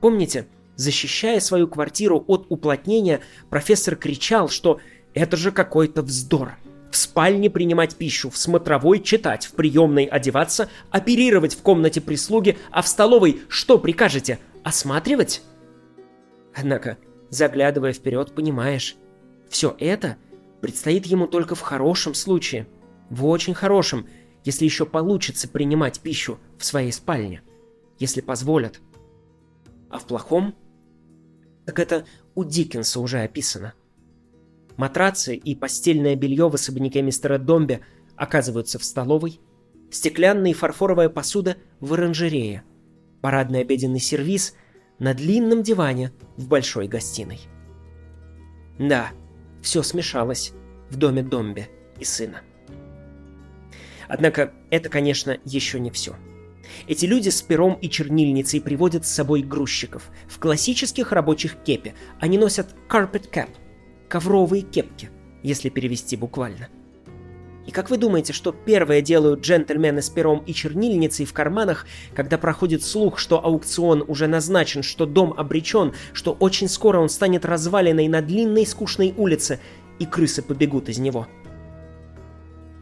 Помните, 0.00 0.46
защищая 0.76 1.40
свою 1.40 1.68
квартиру 1.68 2.22
от 2.26 2.46
уплотнения, 2.48 3.20
профессор 3.48 3.96
кричал, 3.96 4.48
что 4.48 4.80
это 5.14 5.36
же 5.36 5.52
какой-то 5.52 6.02
вздор– 6.02 6.56
В 6.90 6.96
спальне 6.96 7.48
принимать 7.48 7.94
пищу, 7.94 8.30
в 8.30 8.36
смотровой 8.36 9.00
читать, 9.00 9.46
в 9.46 9.52
приемной 9.52 10.04
одеваться, 10.04 10.68
оперировать 10.90 11.54
в 11.54 11.62
комнате 11.62 12.00
прислуги, 12.00 12.58
а 12.72 12.82
в 12.82 12.88
столовой 12.88 13.42
что 13.48 13.78
прикажете? 13.78 14.40
Осматривать? 14.64 15.42
Однако, 16.54 16.98
заглядывая 17.28 17.92
вперед, 17.92 18.34
понимаешь, 18.34 18.96
все 19.48 19.76
это 19.78 20.16
предстоит 20.60 21.06
ему 21.06 21.28
только 21.28 21.54
в 21.54 21.60
хорошем 21.60 22.14
случае. 22.14 22.66
В 23.08 23.26
очень 23.26 23.54
хорошем, 23.54 24.08
если 24.44 24.64
еще 24.64 24.84
получится 24.84 25.48
принимать 25.48 26.00
пищу 26.00 26.38
в 26.58 26.64
своей 26.64 26.92
спальне. 26.92 27.42
Если 27.98 28.20
позволят. 28.20 28.80
А 29.90 29.98
в 29.98 30.06
плохом? 30.06 30.56
Так 31.66 31.78
это 31.78 32.04
у 32.34 32.42
Диккенса 32.42 32.98
уже 33.00 33.20
описано. 33.20 33.74
Матрацы 34.80 35.36
и 35.36 35.54
постельное 35.54 36.16
белье 36.16 36.48
в 36.48 36.54
особняке 36.54 37.02
мистера 37.02 37.36
Домби 37.36 37.82
оказываются 38.16 38.78
в 38.78 38.84
столовой, 38.84 39.38
стеклянная 39.90 40.52
и 40.52 40.54
фарфоровая 40.54 41.10
посуда 41.10 41.58
в 41.80 41.92
оранжерее, 41.92 42.62
парадный 43.20 43.60
обеденный 43.60 44.00
сервиз 44.00 44.54
на 44.98 45.12
длинном 45.12 45.62
диване 45.62 46.12
в 46.38 46.48
большой 46.48 46.88
гостиной. 46.88 47.40
Да, 48.78 49.10
все 49.60 49.82
смешалось 49.82 50.52
в 50.88 50.96
доме 50.96 51.22
Домби 51.22 51.68
и 51.98 52.04
сына. 52.04 52.40
Однако 54.08 54.54
это, 54.70 54.88
конечно, 54.88 55.36
еще 55.44 55.78
не 55.78 55.90
все. 55.90 56.16
Эти 56.88 57.04
люди 57.04 57.28
с 57.28 57.42
пером 57.42 57.74
и 57.74 57.90
чернильницей 57.90 58.62
приводят 58.62 59.04
с 59.04 59.10
собой 59.10 59.42
грузчиков. 59.42 60.10
В 60.26 60.38
классических 60.38 61.12
рабочих 61.12 61.56
кепе 61.64 61.92
они 62.18 62.38
носят 62.38 62.74
carpet 62.88 63.30
cap– 63.30 63.50
ковровые 64.10 64.62
кепки, 64.62 65.08
если 65.42 65.70
перевести 65.70 66.16
буквально. 66.16 66.68
И 67.66 67.70
как 67.70 67.88
вы 67.88 67.98
думаете, 67.98 68.32
что 68.32 68.52
первое 68.52 69.00
делают 69.00 69.42
джентльмены 69.42 70.02
с 70.02 70.10
пером 70.10 70.40
и 70.40 70.52
чернильницей 70.52 71.24
в 71.24 71.32
карманах, 71.32 71.86
когда 72.14 72.36
проходит 72.36 72.82
слух, 72.82 73.18
что 73.18 73.42
аукцион 73.42 74.04
уже 74.08 74.26
назначен, 74.26 74.82
что 74.82 75.06
дом 75.06 75.32
обречен, 75.36 75.94
что 76.12 76.32
очень 76.32 76.68
скоро 76.68 76.98
он 76.98 77.08
станет 77.08 77.44
разваленной 77.44 78.08
на 78.08 78.20
длинной 78.20 78.66
скучной 78.66 79.14
улице, 79.16 79.60
и 80.00 80.06
крысы 80.06 80.42
побегут 80.42 80.88
из 80.88 80.98
него? 80.98 81.28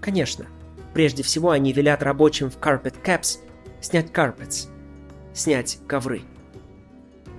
Конечно, 0.00 0.46
прежде 0.94 1.22
всего 1.22 1.50
они 1.50 1.72
велят 1.72 2.02
рабочим 2.02 2.48
в 2.48 2.56
carpet 2.58 2.94
caps 3.04 3.40
снять 3.80 4.06
carpets, 4.12 4.68
снять 5.34 5.78
ковры. 5.86 6.22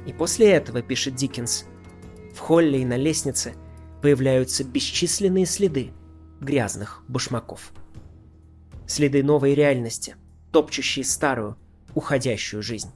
И 0.05 0.13
после 0.13 0.51
этого, 0.51 0.81
пишет 0.81 1.15
Диккенс, 1.15 1.65
в 2.35 2.39
холле 2.39 2.81
и 2.81 2.85
на 2.85 2.97
лестнице– 2.97 3.55
появляются 4.01 4.63
бесчисленные 4.63 5.45
следы 5.45 5.91
грязных 6.39 7.03
башмаков. 7.07 7.71
Следы 8.87 9.23
новой 9.23 9.53
реальности, 9.53 10.15
топчущие 10.51 11.05
старую, 11.05 11.57
уходящую 11.93 12.63
жизнь. 12.63 12.89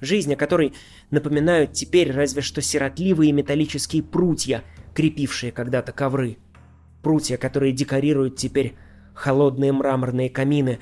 Жизнь, 0.00 0.32
о 0.32 0.36
которой 0.36 0.74
напоминают 1.10 1.72
теперь 1.72 2.12
разве 2.12 2.42
что 2.42 2.62
сиротливые 2.62 3.32
металлические 3.32 4.02
прутья, 4.02 4.62
крепившие 4.94 5.52
когда-то 5.52 5.92
ковры. 5.92 6.38
Прутья, 7.02 7.36
которые 7.36 7.72
декорируют 7.72 8.36
теперь 8.36 8.76
холодные 9.14 9.72
мраморные 9.72 10.30
камины, 10.30 10.80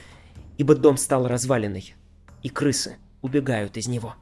ибо 0.58 0.74
дом 0.74 0.96
стал 0.96 1.26
разваленный, 1.26 1.94
и 2.42 2.48
крысы 2.48 2.96
убегают 3.22 3.76
из 3.76 3.88
него. 3.88 4.14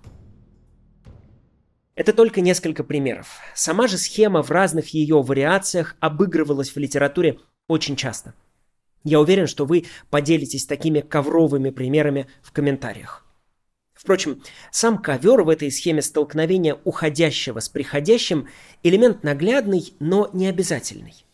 Это 2.01 2.15
только 2.15 2.41
несколько 2.41 2.83
примеров. 2.83 3.41
Сама 3.55 3.87
же 3.87 3.99
схема 3.99 4.43
в 4.43 4.51
разных 4.51 4.95
ее 4.95 5.21
вариациях 5.21 5.97
обыгрывалась 6.01 6.71
в 6.71 6.79
литературе 6.79 7.41
очень 7.69 7.95
часто. 7.95 8.33
Я 9.05 9.21
уверен, 9.21 9.47
что 9.47 9.67
вы 9.67 9.85
поделитесь 10.09 10.65
такими 10.65 11.01
ковровыми 11.01 11.69
примерами 11.69 12.27
в 12.41 12.53
комментариях. 12.53 13.27
Впрочем, 13.93 14.43
сам 14.73 14.97
ковер 14.97 15.43
в 15.43 15.51
этой 15.51 15.71
схеме 15.71 16.01
столкновения 16.01 16.79
уходящего 16.85 17.61
с 17.61 17.69
приходящим– 17.69 18.49
элемент 18.83 19.23
наглядный, 19.23 19.93
но 20.01 20.31
не 20.33 20.47
обязательный. 20.47 21.27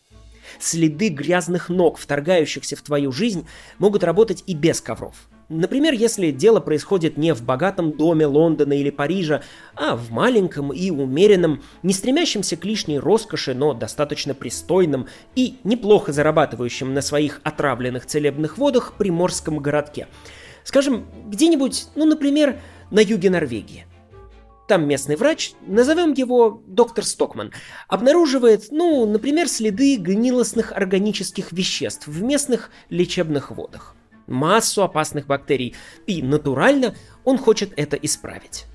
Следы 0.59 1.07
грязных 1.07 1.69
ног, 1.69 1.97
вторгающихся 1.97 2.75
в 2.75 2.81
твою 2.81 3.13
жизнь, 3.13 3.47
могут 3.79 4.03
работать 4.03 4.43
и 4.47 4.53
без 4.53 4.81
ковров– 4.81 5.29
Например, 5.49 5.93
если 5.93 6.31
дело 6.31 6.59
происходит 6.59 7.15
не 7.15 7.33
в 7.33 7.41
богатом 7.41 7.93
доме 7.93 8.25
Лондона 8.25 8.73
или 8.73 8.89
Парижа, 8.89 9.43
а 9.75 9.95
в 9.95 10.11
маленьком 10.11 10.73
и 10.73 10.91
умеренном, 10.91 11.63
не 11.83 11.93
стремящемся 11.93 12.57
к 12.57 12.65
лишней 12.65 12.99
роскоши, 12.99 13.53
но 13.53 13.73
достаточно 13.73 14.33
пристойном 14.33 15.07
и 15.35 15.55
неплохо 15.63 16.11
зарабатывающем 16.11 16.93
на 16.93 17.01
своих 17.01 17.39
отравленных 17.43 18.05
целебных 18.05 18.57
водах 18.57 18.93
приморском 18.97 19.59
городке. 19.59 20.07
Скажем, 20.65 21.05
где-нибудь, 21.27 21.87
ну, 21.95 22.03
например, 22.03 22.59
на 22.91 22.99
юге 22.99 23.29
Норвегии. 23.29 23.85
Там 24.67 24.85
местный 24.85 25.15
врач, 25.15 25.53
назовем 25.65 26.11
его 26.11 26.61
доктор 26.67 27.05
Стокман, 27.05 27.53
обнаруживает, 27.87 28.65
ну, 28.71 29.05
например, 29.05 29.47
следы 29.47 29.95
гнилостных 29.95 30.73
органических 30.73 31.53
веществ 31.53 32.05
в 32.05 32.21
местных 32.21 32.69
лечебных 32.89 33.51
водах 33.51 33.95
массу 34.27 34.83
опасных 34.83 35.25
бактерий, 35.25 35.75
и 36.05 36.21
натурально 36.21 36.95
он 37.23 37.37
хочет 37.37 37.73
это 37.77 37.95
исправить. 37.95 38.65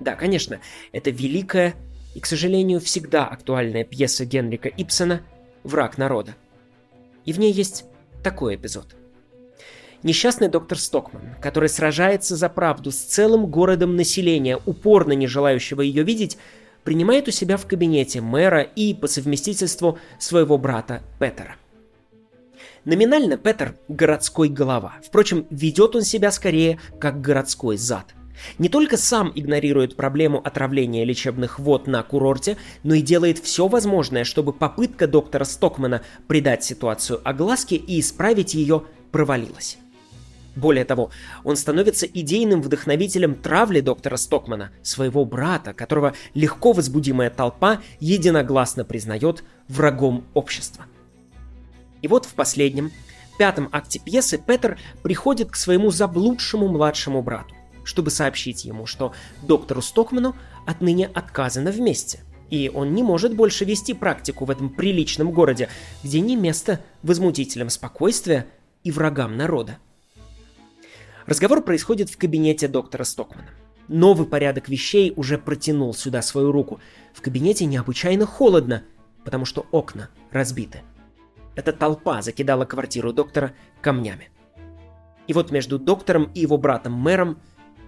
Да, 0.00 0.14
конечно, 0.14 0.60
это 0.92 1.10
великая 1.10 1.74
и, 2.14 2.20
к 2.20 2.26
сожалению, 2.26 2.80
всегда 2.80 3.26
актуальная 3.26 3.84
пьеса 3.84 4.24
Генрика 4.24 4.68
Ипсона 4.68 5.22
«Враг 5.64 5.98
народа». 5.98 6.36
И 7.24 7.32
в 7.32 7.38
ней 7.38 7.52
есть 7.52 7.84
такой 8.22 8.56
эпизод. 8.56 8.94
Несчастный 10.04 10.48
доктор 10.48 10.78
Стокман, 10.78 11.34
который 11.42 11.68
сражается 11.68 12.36
за 12.36 12.48
правду 12.48 12.92
с 12.92 12.96
целым 12.96 13.46
городом 13.46 13.96
населения, 13.96 14.58
упорно 14.64 15.12
не 15.12 15.26
желающего 15.26 15.80
ее 15.80 16.04
видеть, 16.04 16.38
принимает 16.84 17.26
у 17.26 17.32
себя 17.32 17.56
в 17.56 17.66
кабинете 17.66 18.20
мэра 18.20 18.62
и, 18.62 18.94
по 18.94 19.08
совместительству, 19.08 19.98
своего 20.18 20.56
брата 20.56 21.02
Петера– 21.18 21.56
Номинально 22.88 23.36
Петер– 23.36 23.74
городской 23.88 24.48
голова. 24.48 24.94
Впрочем, 25.06 25.46
ведет 25.50 25.94
он 25.94 26.04
себя 26.04 26.32
скорее 26.32 26.80
как 26.98 27.20
городской 27.20 27.76
зад. 27.76 28.14
Не 28.56 28.70
только 28.70 28.96
сам 28.96 29.30
игнорирует 29.34 29.94
проблему 29.94 30.40
отравления 30.42 31.04
лечебных 31.04 31.58
вод 31.58 31.86
на 31.86 32.02
курорте, 32.02 32.56
но 32.84 32.94
и 32.94 33.02
делает 33.02 33.40
все 33.40 33.68
возможное, 33.68 34.24
чтобы 34.24 34.54
попытка 34.54 35.06
доктора 35.06 35.44
Стокмана 35.44 36.00
придать 36.28 36.64
ситуацию 36.64 37.20
огласке 37.28 37.76
и 37.76 38.00
исправить 38.00 38.54
ее 38.54 38.84
провалилась. 39.12 39.76
Более 40.56 40.86
того, 40.86 41.10
он 41.44 41.58
становится 41.58 42.06
идейным 42.06 42.62
вдохновителем 42.62 43.34
травли 43.34 43.80
доктора 43.80 44.16
Стокмана, 44.16 44.70
своего 44.80 45.26
брата, 45.26 45.74
которого 45.74 46.14
легко 46.32 46.72
возбудимая 46.72 47.28
толпа 47.28 47.82
единогласно 48.00 48.86
признает 48.86 49.44
врагом 49.68 50.24
общества– 50.32 50.86
и 52.02 52.08
вот 52.08 52.26
в 52.26 52.34
последнем, 52.34 52.92
пятом 53.38 53.68
акте 53.72 53.98
пьесы 53.98 54.38
Петер 54.38 54.78
приходит 55.02 55.50
к 55.50 55.56
своему 55.56 55.90
заблудшему 55.90 56.68
младшему 56.68 57.22
брату, 57.22 57.54
чтобы 57.84 58.10
сообщить 58.10 58.64
ему, 58.64 58.86
что 58.86 59.12
доктору 59.42 59.80
Стокману 59.80 60.36
отныне 60.66 61.06
отказано 61.06 61.70
вместе, 61.70 62.20
и 62.50 62.70
он 62.72 62.94
не 62.94 63.02
может 63.02 63.34
больше 63.34 63.64
вести 63.64 63.94
практику 63.94 64.44
в 64.44 64.50
этом 64.50 64.70
приличном 64.70 65.32
городе, 65.32 65.68
где 66.02 66.20
не 66.20 66.36
место 66.36 66.80
возмутителям 67.02 67.70
спокойствия 67.70 68.46
и 68.84 68.90
врагам 68.90 69.36
народа. 69.36 69.78
Разговор 71.26 71.62
происходит 71.62 72.08
в 72.08 72.16
кабинете 72.16 72.68
доктора 72.68 73.04
Стокмана. 73.04 73.50
Новый 73.88 74.26
порядок 74.26 74.68
вещей 74.68 75.12
уже 75.16 75.38
протянул 75.38 75.94
сюда 75.94 76.22
свою 76.22 76.52
руку. 76.52 76.80
В 77.14 77.20
кабинете 77.20 77.64
необычайно 77.64 78.26
холодно, 78.26 78.82
потому 79.24 79.44
что 79.44 79.66
окна 79.70 80.08
разбиты. 80.30 80.82
Эта 81.58 81.72
толпа 81.72 82.22
закидала 82.22 82.66
квартиру 82.66 83.12
доктора 83.12 83.52
камнями. 83.80 84.30
И 85.26 85.32
вот 85.32 85.50
между 85.50 85.80
доктором 85.80 86.30
и 86.32 86.38
его 86.38 86.56
братом-мэром 86.56 87.40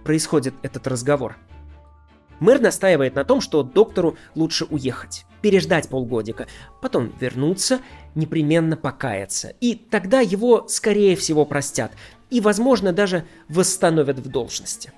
происходит 0.03 0.53
этот 0.61 0.87
разговор. 0.87 1.37
Мэр 2.41 2.59
настаивает 2.59 3.15
на 3.15 3.23
том, 3.23 3.39
что 3.39 3.63
доктору 3.63 4.17
лучше 4.35 4.65
уехать, 4.65 5.25
переждать 5.41 5.87
полгодика, 5.87 6.47
потом 6.81 7.13
вернуться, 7.17 7.79
непременно 8.13 8.75
покаяться, 8.75 9.53
и 9.61 9.75
тогда 9.75 10.19
его, 10.19 10.67
скорее 10.67 11.15
всего, 11.15 11.45
простят, 11.45 11.93
и, 12.29 12.41
возможно, 12.41 12.91
даже 12.91 13.23
восстановят 13.47 14.19
в 14.19 14.27
должности 14.27 14.91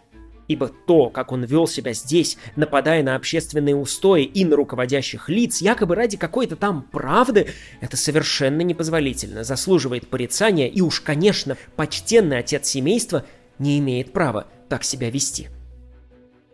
ибо 0.53 0.69
то, 0.69 1.09
как 1.09 1.31
он 1.31 1.43
вел 1.43 1.67
себя 1.67 1.93
здесь, 1.93 2.37
нападая 2.55 3.01
на 3.01 3.15
общественные 3.15 3.75
устои 3.75 4.23
и 4.23 4.45
на 4.45 4.55
руководящих 4.55 5.27
лиц, 5.27 5.61
якобы 5.61 5.95
ради 5.95 6.15
какой-то 6.15 6.55
там 6.55 6.83
правды, 6.83 7.47
это 7.81 7.97
совершенно 7.97 8.61
непозволительно, 8.61 9.43
заслуживает 9.43 10.07
порицания, 10.07 10.67
и 10.67 10.79
уж, 10.81 11.01
конечно, 11.01 11.57
почтенный 11.75 12.37
отец 12.37 12.67
семейства 12.67 13.25
не 13.57 13.79
имеет 13.79 14.13
права 14.13 14.47
так 14.69 14.83
себя 14.83 15.09
вести. 15.09 15.49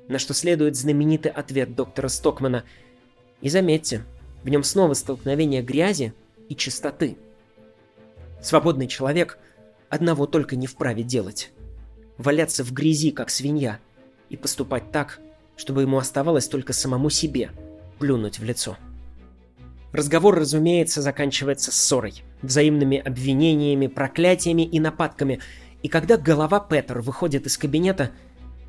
На 0.07 0.17
что 0.17 0.33
следует 0.33 0.75
знаменитый 0.75 1.31
ответ 1.31 1.75
доктора 1.75 2.07
Стокмана. 2.07 2.63
И 3.41 3.49
заметьте, 3.49 4.03
в 4.43 4.49
нем 4.49 4.63
снова 4.63 4.93
столкновение 4.93 5.61
грязи 5.61 6.13
и 6.47 6.55
чистоты. 6.55 7.17
Свободный 8.41 8.87
человек 8.87 9.37
одного 9.89 10.25
только 10.25 10.55
не 10.55 10.67
вправе 10.67 11.03
делать. 11.03 11.51
Валяться 12.17 12.63
в 12.63 12.73
грязи, 12.73 13.11
как 13.11 13.29
свинья, 13.29 13.79
и 14.29 14.37
поступать 14.37 14.91
так, 14.91 15.19
чтобы 15.57 15.81
ему 15.81 15.97
оставалось 15.97 16.47
только 16.47 16.73
самому 16.73 17.09
себе 17.09 17.51
плюнуть 17.99 18.39
в 18.39 18.43
лицо. 18.43 18.77
Разговор, 19.91 20.35
разумеется, 20.35 21.01
заканчивается 21.01 21.71
ссорой, 21.71 22.23
взаимными 22.41 22.97
обвинениями, 22.97 23.87
проклятиями 23.87 24.61
и 24.61 24.79
нападками. 24.79 25.39
И 25.81 25.87
когда 25.87 26.15
голова 26.17 26.59
Петер 26.59 27.01
выходит 27.01 27.47
из 27.47 27.57
кабинета, 27.57 28.11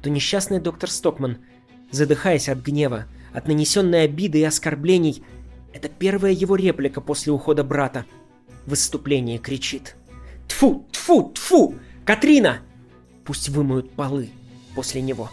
то 0.03 0.09
несчастный 0.09 0.61
доктор 0.61 0.91
Стокман, 0.91 1.39
задыхаясь 1.91 2.49
от 2.49 2.59
гнева, 2.59 3.07
от 3.35 3.49
нанесенной 3.49 4.05
обиды 4.05 4.41
и 4.41 4.45
оскорблений, 4.45 5.23
это 5.73 5.89
первая 5.89 6.33
его 6.33 6.57
реплика 6.57 7.01
после 7.01 7.33
ухода 7.33 7.65
брата. 7.65 8.07
В 8.67 8.71
выступлении 8.71 9.39
кричит. 9.39 9.97
«Тфу, 10.49 10.87
тфу, 10.91 11.31
тфу! 11.35 11.75
Катрина!» 12.05 12.61
Пусть 13.25 13.49
вымоют 13.51 13.93
полы 13.93 14.31
после 14.75 15.03
него. 15.03 15.31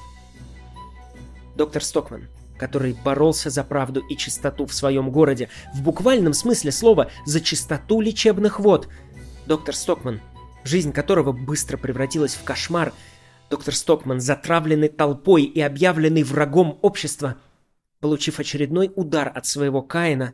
Доктор 1.58 1.84
Стокман, 1.84 2.28
который 2.60 2.94
боролся 2.94 3.50
за 3.50 3.64
правду 3.64 4.02
и 4.02 4.16
чистоту 4.16 4.68
в 4.68 4.74
своем 4.76 5.10
городе, 5.10 5.50
в 5.74 5.82
буквальном 5.82 6.34
смысле 6.34 6.72
слова 6.72 7.10
за 7.26 7.42
чистоту 7.42 8.00
лечебных 8.00 8.60
вод. 8.60 8.88
Доктор 9.48 9.76
Стокман, 9.76 10.22
жизнь 10.64 10.92
которого 10.92 11.32
быстро 11.32 11.78
превратилась 11.78 12.36
в 12.36 12.44
кошмар, 12.44 12.94
доктор 13.50 13.74
Стокман, 13.74 14.22
затравленный 14.22 14.88
толпой 14.88 15.46
и 15.46 15.60
объявленный 15.60 16.22
врагом 16.22 16.78
общества, 16.84 17.38
получив 18.02 18.40
очередной 18.40 18.92
удар 18.96 19.32
от 19.34 19.48
своего 19.48 19.82
Каина, 19.82 20.34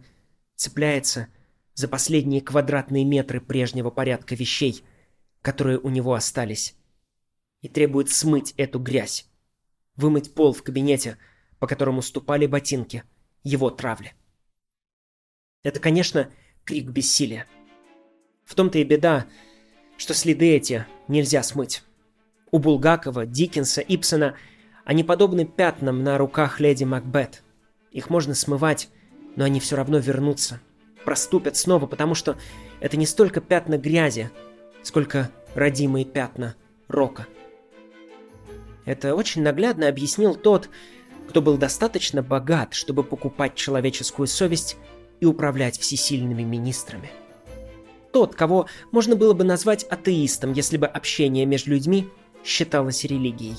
цепляется 0.58 1.28
за 1.74 1.88
последние 1.88 2.42
квадратные 2.42 3.06
метры 3.06 3.40
прежнего 3.40 3.92
порядка 3.92 4.36
вещей, 4.36 4.84
которые 5.42 5.80
у 5.80 5.88
него 5.88 6.16
остались, 6.16 6.76
и 7.62 7.70
требует 7.70 8.10
смыть 8.10 8.54
эту 8.58 8.80
грязь, 8.80 9.26
вымыть 9.96 10.34
пол 10.34 10.54
в 10.54 10.64
кабинете– 10.64 11.18
по 11.64 11.68
которому 11.68 12.02
ступали 12.02 12.46
ботинки, 12.46 13.06
его 13.42 13.70
травли. 13.70 14.12
Это, 15.64 15.80
конечно, 15.80 16.30
крик 16.66 16.90
бессилия. 16.90 17.48
В 18.44 18.54
том-то 18.54 18.80
и 18.80 18.84
беда, 18.84 19.28
что 19.96 20.14
следы 20.14 20.58
эти 20.58 20.86
нельзя 21.08 21.42
смыть. 21.42 21.86
У 22.52 22.60
Булгакова, 22.60 23.26
Диккенса, 23.26 23.80
Ипсона 23.80 24.36
они 24.84 25.06
подобны 25.06 25.46
пятнам 25.46 26.04
на 26.04 26.18
руках 26.18 26.60
леди 26.60 26.84
Макбет. 26.84 27.44
Их 27.92 28.10
можно 28.10 28.36
смывать, 28.36 28.90
но 29.38 29.46
они 29.46 29.62
все 29.62 29.78
равно 29.78 30.00
вернутся, 30.00 30.60
проступят 31.06 31.56
снова, 31.56 31.88
потому 31.88 32.14
что 32.14 32.38
это 32.82 32.98
не 32.98 33.06
столько 33.06 33.40
пятна 33.40 33.78
грязи, 33.78 34.32
сколько 34.82 35.32
родимые 35.56 36.04
пятна 36.04 36.58
рока. 36.90 37.26
Это 38.86 39.16
очень 39.16 39.42
наглядно 39.42 39.88
объяснил 39.88 40.36
тот, 40.36 40.70
кто 41.30 41.42
был 41.42 41.58
достаточно 41.58 42.22
богат, 42.22 42.74
чтобы 42.74 43.04
покупать 43.04 43.56
человеческую 43.56 44.28
совесть 44.28 44.78
и 45.20 45.26
управлять 45.26 45.80
всесильными 45.80 46.44
министрами. 46.44 47.12
Тот, 48.12 48.36
кого 48.36 48.68
можно 48.92 49.16
было 49.16 49.34
бы 49.34 49.44
назвать 49.44 49.84
атеистом, 49.86 50.54
если 50.54 50.78
бы 50.78 50.86
общение 50.86 51.46
между 51.46 51.72
людьми 51.72 52.10
считалось 52.44 53.06
религией. 53.06 53.58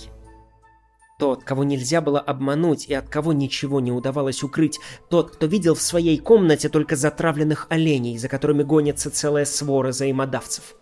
Тот, 1.19 1.43
кого 1.43 1.65
нельзя 1.65 2.01
было 2.01 2.21
обмануть 2.21 2.87
и 2.87 2.95
от 2.95 3.09
кого 3.09 3.33
ничего 3.33 3.81
не 3.81 3.93
удавалось 3.93 4.43
укрыть. 4.43 4.81
Тот, 5.09 5.31
кто 5.31 5.47
видел 5.47 5.75
в 5.75 5.83
своей 5.83 6.19
комнате 6.19 6.69
только 6.69 6.97
затравленных 6.97 7.67
оленей, 7.71 8.19
за 8.19 8.29
которыми 8.29 8.63
гонится 8.63 9.11
целая 9.11 9.45
свора 9.45 9.89
взаимодавцев. 9.89 10.75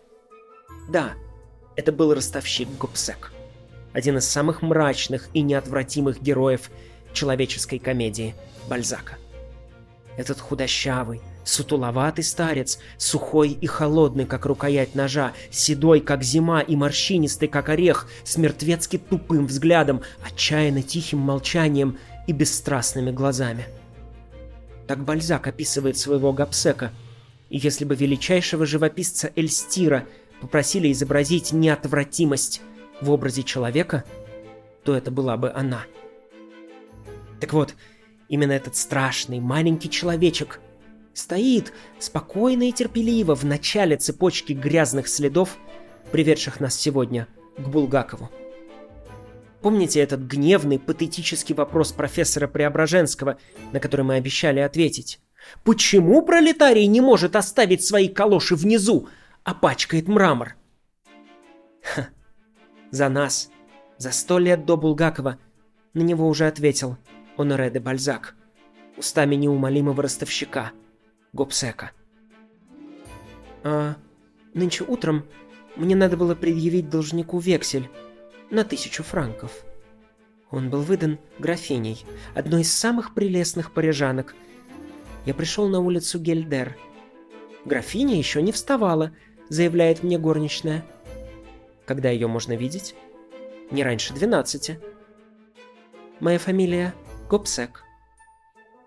Да, 0.90 1.12
это 1.76 1.92
был 1.92 2.12
ростовщик 2.12 2.68
Гопсек 2.78 3.31
один 3.92 4.18
из 4.18 4.28
самых 4.28 4.62
мрачных 4.62 5.28
и 5.34 5.42
неотвратимых 5.42 6.22
героев 6.22 6.70
человеческой 7.12 7.78
комедии 7.78 8.34
Бальзака. 8.68 9.16
Этот 10.16 10.40
худощавый, 10.40 11.20
сутуловатый 11.44 12.24
старец, 12.24 12.78
сухой 12.98 13.50
и 13.50 13.66
холодный, 13.66 14.26
как 14.26 14.44
рукоять 14.44 14.94
ножа, 14.94 15.32
седой, 15.50 16.00
как 16.00 16.22
зима, 16.22 16.60
и 16.60 16.76
морщинистый, 16.76 17.48
как 17.48 17.70
орех, 17.70 18.08
с 18.24 18.36
мертвецки 18.36 18.98
тупым 18.98 19.46
взглядом, 19.46 20.02
отчаянно 20.22 20.82
тихим 20.82 21.18
молчанием 21.18 21.98
и 22.26 22.32
бесстрастными 22.32 23.10
глазами. 23.10 23.66
Так 24.86 25.04
Бальзак 25.04 25.46
описывает 25.46 25.96
своего 25.96 26.32
Гапсека, 26.32 26.92
и 27.48 27.58
если 27.58 27.84
бы 27.84 27.94
величайшего 27.94 28.66
живописца 28.66 29.30
Эльстира 29.36 30.06
попросили 30.40 30.92
изобразить 30.92 31.52
неотвратимость 31.52 32.60
в 33.02 33.10
образе 33.10 33.42
человека, 33.42 34.04
то 34.84 34.94
это 34.94 35.10
была 35.10 35.36
бы 35.36 35.50
она. 35.52 35.84
Так 37.40 37.52
вот, 37.52 37.74
именно 38.28 38.52
этот 38.52 38.76
страшный 38.76 39.40
маленький 39.40 39.90
человечек 39.90 40.60
стоит 41.12 41.72
спокойно 41.98 42.68
и 42.68 42.72
терпеливо 42.72 43.34
в 43.34 43.44
начале 43.44 43.96
цепочки 43.96 44.52
грязных 44.52 45.08
следов, 45.08 45.58
приведших 46.10 46.60
нас 46.60 46.74
сегодня 46.74 47.26
к 47.58 47.68
Булгакову. 47.68 48.30
Помните 49.60 50.00
этот 50.00 50.20
гневный, 50.22 50.78
патетический 50.78 51.54
вопрос 51.54 51.92
профессора 51.92 52.48
Преображенского, 52.48 53.38
на 53.72 53.80
который 53.80 54.02
мы 54.04 54.14
обещали 54.14 54.58
ответить? 54.60 55.20
Почему 55.64 56.22
пролетарий 56.22 56.86
не 56.86 57.00
может 57.00 57.36
оставить 57.36 57.84
свои 57.84 58.08
калоши 58.08 58.56
внизу, 58.56 59.08
а 59.44 59.54
пачкает 59.54 60.08
мрамор? 60.08 60.56
За 62.92 63.08
нас. 63.08 63.50
За 63.96 64.12
сто 64.12 64.38
лет 64.38 64.66
до 64.66 64.76
Булгакова. 64.76 65.38
На 65.94 66.02
него 66.02 66.28
уже 66.28 66.46
ответил 66.46 66.98
Оноре 67.38 67.70
де 67.70 67.80
Бальзак. 67.80 68.36
Устами 68.98 69.34
неумолимого 69.34 70.02
ростовщика. 70.02 70.72
Гопсека. 71.32 71.92
А 73.64 73.96
нынче 74.52 74.84
утром 74.84 75.24
мне 75.76 75.96
надо 75.96 76.18
было 76.18 76.34
предъявить 76.34 76.90
должнику 76.90 77.38
вексель 77.38 77.88
на 78.50 78.62
тысячу 78.62 79.02
франков. 79.02 79.64
Он 80.50 80.68
был 80.68 80.82
выдан 80.82 81.18
графиней, 81.38 82.04
одной 82.34 82.60
из 82.60 82.72
самых 82.72 83.14
прелестных 83.14 83.72
парижанок. 83.72 84.34
Я 85.24 85.32
пришел 85.32 85.66
на 85.68 85.80
улицу 85.80 86.18
Гельдер. 86.18 86.76
Графиня 87.64 88.18
еще 88.18 88.42
не 88.42 88.52
вставала, 88.52 89.12
заявляет 89.48 90.02
мне 90.02 90.18
горничная. 90.18 90.84
Когда 91.92 92.08
ее 92.08 92.26
можно 92.26 92.54
видеть? 92.54 92.94
Не 93.70 93.84
раньше 93.84 94.14
12. 94.14 94.78
Моя 96.20 96.38
фамилия 96.38 96.94
Гопсек. 97.28 97.84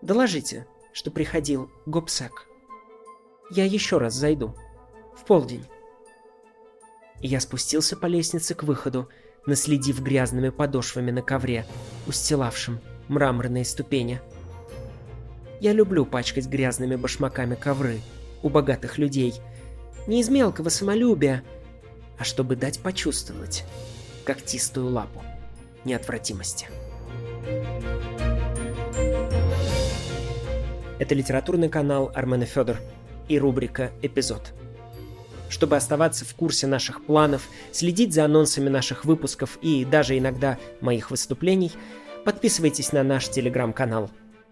Доложите, 0.02 0.66
что 0.92 1.12
приходил 1.12 1.70
Гопсек. 1.86 2.48
Я 3.52 3.66
еще 3.66 4.00
раз 4.00 4.16
зайду. 4.16 4.56
В 5.16 5.24
полдень. 5.24 5.64
Я 7.20 7.40
спустился 7.42 7.96
по 7.96 8.08
лестнице 8.08 8.56
к 8.56 8.64
выходу, 8.64 9.08
наследив 9.46 10.02
грязными 10.02 10.50
подошвами 10.50 11.12
на 11.12 11.22
ковре, 11.22 11.68
устилавшем 12.08 12.80
мраморные 13.08 13.66
ступени. 13.66 14.20
Я 15.62 15.74
люблю 15.74 16.08
пачкать 16.08 16.48
грязными 16.48 16.96
башмаками 16.96 17.54
ковры 17.54 18.00
у 18.42 18.50
богатых 18.50 18.98
людей. 18.98 19.36
Не 20.08 20.22
из 20.22 20.30
мелкого 20.30 20.70
самолюбия, 20.70 21.44
а 22.18 22.24
чтобы 22.24 22.56
дать 22.56 22.80
почувствовать 22.80 23.64
когтистую 24.26 24.90
лапу 24.90 25.24
неотвратимости. 25.84 26.68
Это 30.98 31.14
литературный 31.14 31.70
канал 31.70 32.12
Армена 32.14 32.46
Федор 32.46 32.78
и 33.28 33.38
рубрика 33.38 33.92
«Эпизод». 34.02 34.54
Чтобы 35.50 35.76
оставаться 35.76 36.26
в 36.26 36.34
курсе 36.34 36.68
наших 36.68 37.06
планов, 37.06 37.48
следить 37.72 38.14
за 38.14 38.26
анонсами 38.26 38.70
наших 38.70 39.06
выпусков 39.06 39.60
и 39.62 39.86
даже 39.86 40.18
иногда 40.18 40.58
моих 40.82 41.12
выступлений, 41.12 41.72
подписывайтесь 42.24 42.92
на 42.92 43.04
наш 43.04 43.30
телеграм-канал. 43.30 44.10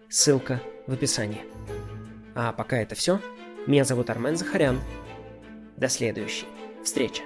Ссылка 0.08 0.60
в 0.86 0.92
описании. 0.92 1.42
А 2.34 2.52
пока 2.52 2.76
это 2.78 2.94
все. 2.94 3.20
Меня 3.66 3.84
зовут 3.84 4.10
Армен 4.10 4.36
Захарян. 4.36 4.80
До 5.76 5.88
следующей 5.88 6.46
встречи. 6.84 7.24